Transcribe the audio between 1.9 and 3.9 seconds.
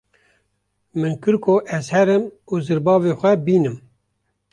herim û zirbavê xwe bînim.